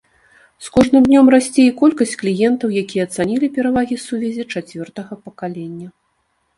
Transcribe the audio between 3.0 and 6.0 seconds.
ацанілі перавагі сувязі чацвёртага пакалення.